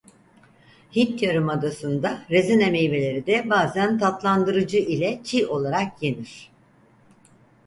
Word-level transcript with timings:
Hint 0.95 1.21
yarımadasında 1.21 2.23
rezene 2.31 2.69
meyveleri 2.71 3.25
de 3.27 3.49
bazen 3.49 3.97
tatlandırıcı 3.99 4.77
ile 4.77 5.21
çiğ 5.23 5.47
olarak 5.47 6.03
yenir. 6.03 6.51